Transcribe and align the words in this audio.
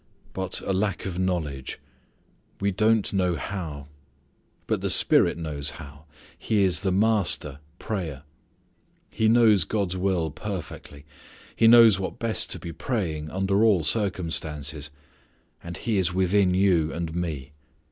But 0.33 0.61
a 0.61 0.73
lack 0.73 1.05
of 1.05 1.19
knowledge. 1.19 1.77
We 2.59 2.71
don't 2.71 3.13
know 3.13 3.35
how. 3.35 3.87
But 4.65 4.81
the 4.81 4.89
Spirit 4.89 5.37
knows 5.37 5.69
how. 5.77 6.05
He 6.35 6.63
is 6.63 6.81
the 6.81 6.91
Master 6.91 7.59
prayor. 7.77 8.23
He 9.13 9.27
knows 9.29 9.63
God's 9.63 9.95
will 9.95 10.31
perfectly. 10.31 11.05
He 11.55 11.67
knows 11.67 11.99
what 11.99 12.17
best 12.17 12.49
to 12.49 12.57
be 12.57 12.71
praying 12.73 13.29
under 13.29 13.63
all 13.63 13.83
circumstances. 13.83 14.89
And 15.63 15.77
He 15.77 15.99
is 15.99 16.11
within 16.15 16.55
you 16.55 16.91
and 16.91 17.13
me. 17.15 17.51